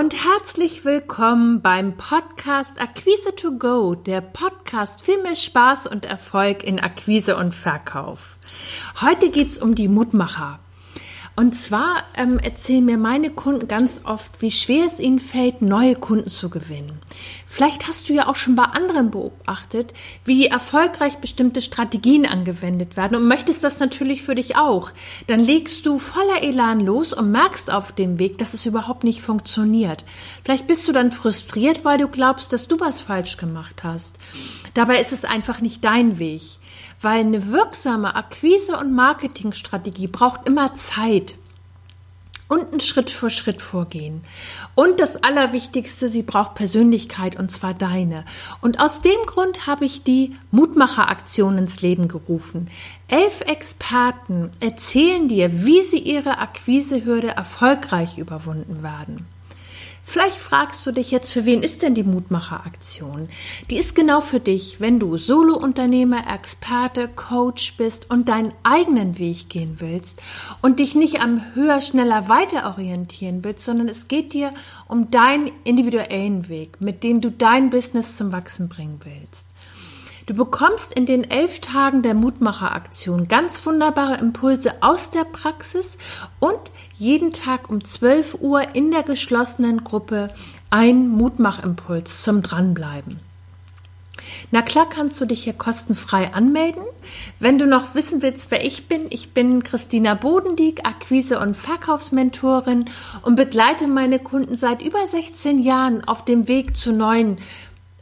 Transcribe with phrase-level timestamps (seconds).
[0.00, 6.64] und herzlich willkommen beim Podcast Akquise to Go, der Podcast für mehr Spaß und Erfolg
[6.64, 8.38] in Akquise und Verkauf.
[9.02, 10.58] Heute geht's um die Mutmacher.
[11.36, 15.94] Und zwar ähm, erzählen mir meine Kunden ganz oft, wie schwer es ihnen fällt, neue
[15.94, 16.98] Kunden zu gewinnen.
[17.46, 19.94] Vielleicht hast du ja auch schon bei anderen beobachtet,
[20.24, 24.90] wie erfolgreich bestimmte Strategien angewendet werden und möchtest das natürlich für dich auch.
[25.28, 29.22] Dann legst du voller Elan los und merkst auf dem Weg, dass es überhaupt nicht
[29.22, 30.04] funktioniert.
[30.44, 34.14] Vielleicht bist du dann frustriert, weil du glaubst, dass du was falsch gemacht hast.
[34.74, 36.42] Dabei ist es einfach nicht dein Weg
[37.00, 41.36] weil eine wirksame Akquise- und Marketingstrategie braucht immer Zeit
[42.50, 44.22] und ein Schritt für Schritt vorgehen.
[44.74, 48.24] Und das Allerwichtigste, sie braucht Persönlichkeit und zwar deine.
[48.60, 52.68] Und aus dem Grund habe ich die Mutmacheraktion ins Leben gerufen.
[53.06, 59.26] Elf Experten erzählen dir, wie sie ihre Akquisehürde erfolgreich überwunden werden.
[60.10, 63.28] Vielleicht fragst du dich jetzt, für wen ist denn die Mutmacheraktion?
[63.70, 69.48] Die ist genau für dich, wenn du Solo-Unternehmer, Experte, Coach bist und deinen eigenen Weg
[69.48, 70.20] gehen willst
[70.62, 74.52] und dich nicht am höher, schneller, weiter orientieren willst, sondern es geht dir
[74.88, 79.49] um deinen individuellen Weg, mit dem du dein Business zum Wachsen bringen willst.
[80.30, 85.98] Du bekommst in den elf Tagen der Mutmacheraktion ganz wunderbare Impulse aus der Praxis
[86.38, 86.60] und
[86.94, 90.32] jeden Tag um 12 Uhr in der geschlossenen Gruppe
[90.70, 93.18] ein Mutmachimpuls zum Dranbleiben.
[94.52, 96.84] Na klar kannst du dich hier kostenfrei anmelden.
[97.40, 102.84] Wenn du noch wissen willst, wer ich bin, ich bin Christina Bodendieck, Akquise- und Verkaufsmentorin
[103.22, 107.38] und begleite meine Kunden seit über 16 Jahren auf dem Weg zu neuen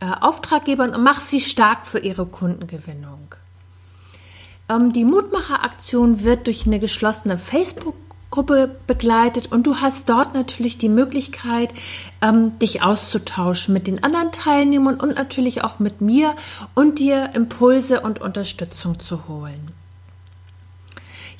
[0.00, 3.34] äh, Auftraggebern und mach sie stark für ihre Kundengewinnung.
[4.68, 7.94] Ähm, die Mutmacheraktion wird durch eine geschlossene Facebook
[8.34, 11.72] Gruppe begleitet und du hast dort natürlich die Möglichkeit,
[12.20, 16.34] ähm, dich auszutauschen mit den anderen Teilnehmern und natürlich auch mit mir
[16.74, 19.70] und dir Impulse und Unterstützung zu holen.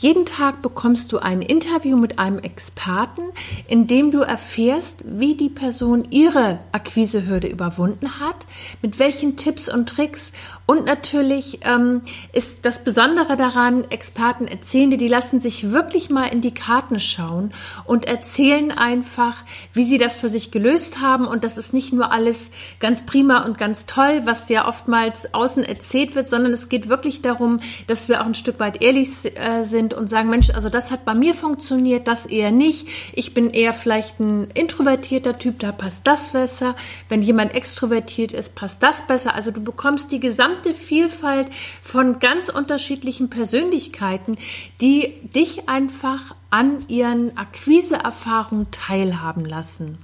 [0.00, 3.20] Jeden Tag bekommst du ein Interview mit einem Experten,
[3.68, 8.46] in dem du erfährst, wie die Person ihre Akquisehürde überwunden hat,
[8.80, 10.32] mit welchen Tipps und Tricks.
[10.64, 12.00] Und natürlich ähm,
[12.32, 16.98] ist das Besondere daran, Experten erzählen dir, die lassen sich wirklich mal in die Karten
[16.98, 17.52] schauen
[17.84, 19.44] und erzählen einfach,
[19.74, 21.26] wie sie das für sich gelöst haben.
[21.26, 25.62] Und das ist nicht nur alles ganz prima und ganz toll, was ja oftmals außen
[25.62, 29.64] erzählt wird, sondern es geht wirklich darum, dass wir auch ein Stück weit ehrlich äh,
[29.64, 32.88] sind sind und sagen, Mensch, also das hat bei mir funktioniert, das eher nicht.
[33.14, 36.76] Ich bin eher vielleicht ein introvertierter Typ, da passt das besser.
[37.08, 39.34] Wenn jemand extrovertiert ist, passt das besser.
[39.34, 41.48] Also du bekommst die gesamte Vielfalt
[41.82, 44.38] von ganz unterschiedlichen Persönlichkeiten,
[44.80, 49.98] die dich einfach an ihren Akquiseerfahrungen teilhaben lassen.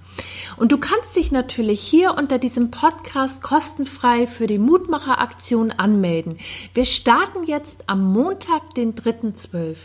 [0.56, 6.38] Und du kannst dich natürlich hier unter diesem Podcast kostenfrei für die Mutmacheraktion anmelden.
[6.72, 9.76] Wir starten jetzt am Montag, den 3.12.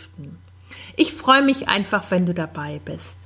[0.96, 3.18] Ich freue mich einfach, wenn du dabei bist.